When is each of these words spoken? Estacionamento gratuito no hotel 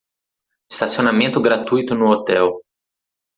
Estacionamento 0.71 1.39
gratuito 1.43 1.93
no 1.93 2.09
hotel 2.09 2.49